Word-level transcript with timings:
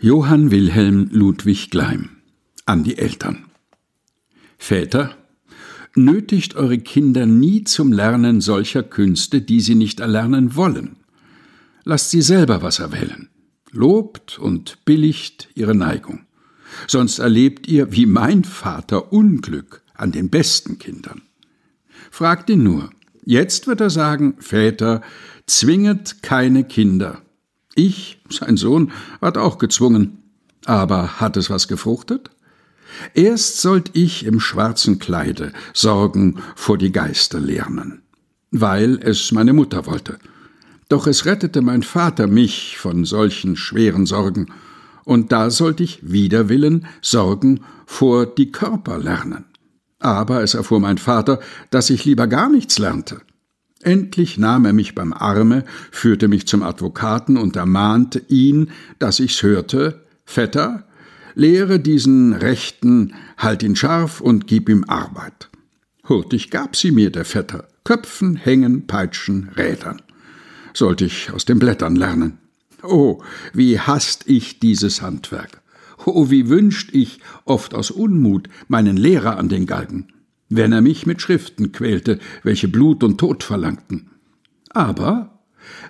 Johann 0.00 0.52
Wilhelm 0.52 1.08
Ludwig 1.10 1.72
Gleim 1.72 2.10
an 2.66 2.84
die 2.84 2.98
Eltern. 2.98 3.46
Väter, 4.56 5.16
nötigt 5.96 6.54
eure 6.54 6.78
Kinder 6.78 7.26
nie 7.26 7.64
zum 7.64 7.92
Lernen 7.92 8.40
solcher 8.40 8.84
Künste, 8.84 9.40
die 9.42 9.60
sie 9.60 9.74
nicht 9.74 9.98
erlernen 9.98 10.54
wollen. 10.54 10.98
Lasst 11.82 12.12
sie 12.12 12.22
selber 12.22 12.62
was 12.62 12.78
erwählen. 12.78 13.28
Lobt 13.72 14.38
und 14.38 14.84
billigt 14.84 15.48
ihre 15.56 15.74
Neigung. 15.74 16.20
Sonst 16.86 17.18
erlebt 17.18 17.66
ihr, 17.66 17.90
wie 17.90 18.06
mein 18.06 18.44
Vater, 18.44 19.12
Unglück 19.12 19.82
an 19.94 20.12
den 20.12 20.30
besten 20.30 20.78
Kindern. 20.78 21.22
Fragt 22.12 22.50
ihn 22.50 22.62
nur. 22.62 22.90
Jetzt 23.24 23.66
wird 23.66 23.80
er 23.80 23.90
sagen, 23.90 24.36
Väter, 24.38 25.02
zwinget 25.46 26.22
keine 26.22 26.62
Kinder. 26.62 27.20
Ich, 27.78 28.20
sein 28.28 28.56
Sohn, 28.56 28.90
ward 29.20 29.38
auch 29.38 29.58
gezwungen. 29.58 30.18
Aber 30.64 31.20
hat 31.20 31.36
es 31.36 31.48
was 31.48 31.68
gefruchtet? 31.68 32.30
Erst 33.14 33.60
sollt 33.60 33.90
ich 33.92 34.26
im 34.26 34.40
schwarzen 34.40 34.98
Kleide 34.98 35.52
Sorgen 35.72 36.40
vor 36.56 36.76
die 36.76 36.90
Geister 36.90 37.38
lernen, 37.38 38.02
weil 38.50 38.98
es 39.00 39.30
meine 39.30 39.52
Mutter 39.52 39.86
wollte. 39.86 40.18
Doch 40.88 41.06
es 41.06 41.24
rettete 41.24 41.62
mein 41.62 41.84
Vater 41.84 42.26
mich 42.26 42.78
von 42.78 43.04
solchen 43.04 43.56
schweren 43.56 44.06
Sorgen, 44.06 44.52
und 45.04 45.30
da 45.30 45.48
sollte 45.48 45.84
ich 45.84 46.00
wider 46.02 46.48
Willen 46.48 46.86
Sorgen 47.00 47.60
vor 47.86 48.26
die 48.26 48.50
Körper 48.50 48.98
lernen. 48.98 49.44
Aber 50.00 50.42
es 50.42 50.54
erfuhr 50.54 50.80
mein 50.80 50.98
Vater, 50.98 51.38
dass 51.70 51.90
ich 51.90 52.04
lieber 52.04 52.26
gar 52.26 52.48
nichts 52.48 52.78
lernte. 52.78 53.20
Endlich 53.82 54.38
nahm 54.38 54.64
er 54.64 54.72
mich 54.72 54.94
beim 54.94 55.12
Arme, 55.12 55.64
führte 55.92 56.28
mich 56.28 56.48
zum 56.48 56.62
Advokaten 56.62 57.36
und 57.36 57.54
ermahnte 57.56 58.20
ihn, 58.28 58.70
dass 58.98 59.20
ich's 59.20 59.42
hörte, 59.42 60.04
Vetter, 60.24 60.84
lehre 61.34 61.78
diesen 61.78 62.32
Rechten, 62.32 63.14
halt 63.36 63.62
ihn 63.62 63.76
scharf 63.76 64.20
und 64.20 64.48
gib 64.48 64.68
ihm 64.68 64.84
Arbeit. 64.88 65.48
Hurtig 66.08 66.50
gab 66.50 66.74
sie 66.74 66.90
mir 66.90 67.10
der 67.10 67.24
Vetter, 67.24 67.68
Köpfen, 67.84 68.34
Hängen, 68.34 68.86
Peitschen, 68.86 69.50
Rädern. 69.56 70.02
Sollte 70.74 71.04
ich 71.04 71.30
aus 71.32 71.44
den 71.44 71.58
Blättern 71.60 71.94
lernen. 71.94 72.38
Oh, 72.82 73.22
wie 73.52 73.78
hasst 73.78 74.24
ich 74.26 74.58
dieses 74.58 75.02
Handwerk. 75.02 75.62
Oh, 76.04 76.30
wie 76.30 76.48
wünscht 76.48 76.90
ich, 76.92 77.20
oft 77.44 77.74
aus 77.74 77.90
Unmut, 77.90 78.48
meinen 78.66 78.96
Lehrer 78.96 79.36
an 79.36 79.48
den 79.48 79.66
Galgen 79.66 80.08
wenn 80.48 80.72
er 80.72 80.80
mich 80.80 81.06
mit 81.06 81.20
Schriften 81.20 81.72
quälte, 81.72 82.18
welche 82.42 82.68
Blut 82.68 83.02
und 83.04 83.18
Tod 83.18 83.42
verlangten. 83.42 84.10
Aber 84.70 85.38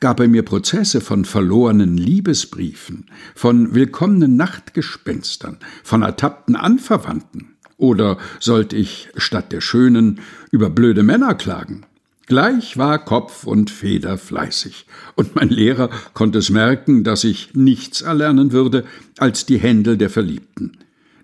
gab 0.00 0.20
er 0.20 0.28
mir 0.28 0.42
Prozesse 0.42 1.00
von 1.00 1.24
verlorenen 1.24 1.96
Liebesbriefen, 1.96 3.06
von 3.34 3.74
willkommenen 3.74 4.36
Nachtgespenstern, 4.36 5.58
von 5.82 6.02
ertappten 6.02 6.56
Anverwandten, 6.56 7.56
oder 7.78 8.18
sollte 8.38 8.76
ich 8.76 9.08
statt 9.16 9.50
der 9.50 9.60
Schönen 9.60 10.20
über 10.50 10.70
blöde 10.70 11.02
Männer 11.02 11.34
klagen? 11.34 11.84
Gleich 12.26 12.78
war 12.78 13.04
Kopf 13.04 13.44
und 13.44 13.70
Feder 13.70 14.16
fleißig, 14.18 14.86
und 15.16 15.34
mein 15.34 15.48
Lehrer 15.48 15.90
konnte 16.14 16.38
es 16.38 16.50
merken, 16.50 17.02
dass 17.02 17.24
ich 17.24 17.54
nichts 17.54 18.00
erlernen 18.00 18.52
würde 18.52 18.84
als 19.18 19.46
die 19.46 19.58
Händel 19.58 19.96
der 19.96 20.10
Verliebten. 20.10 20.78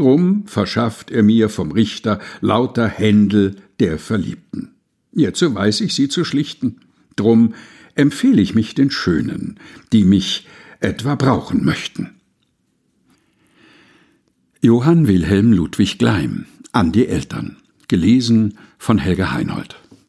Drum 0.00 0.46
verschafft 0.46 1.10
er 1.10 1.22
mir 1.22 1.50
vom 1.50 1.72
Richter 1.72 2.20
lauter 2.40 2.88
Händel 2.88 3.56
der 3.80 3.98
Verliebten. 3.98 4.70
Jetzo 5.12 5.54
weiß 5.54 5.82
ich 5.82 5.92
sie 5.92 6.08
zu 6.08 6.24
schlichten. 6.24 6.76
Drum 7.16 7.52
empfehle 7.96 8.40
ich 8.40 8.54
mich 8.54 8.74
den 8.74 8.90
Schönen, 8.90 9.60
die 9.92 10.04
mich 10.04 10.46
etwa 10.80 11.16
brauchen 11.16 11.66
möchten. 11.66 12.14
Johann 14.62 15.06
Wilhelm 15.06 15.52
Ludwig 15.52 15.98
Gleim 15.98 16.46
an 16.72 16.92
die 16.92 17.06
Eltern. 17.06 17.58
Gelesen 17.86 18.56
von 18.78 18.96
Helga 18.96 19.32
Heinold. 19.32 19.76